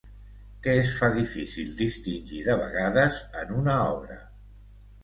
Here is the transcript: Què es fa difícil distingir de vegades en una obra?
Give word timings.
Què 0.67 0.73
es 0.85 0.93
fa 1.01 1.09
difícil 1.17 1.69
distingir 1.83 2.43
de 2.49 2.57
vegades 2.65 3.21
en 3.45 3.57
una 3.61 3.79
obra? 3.93 4.21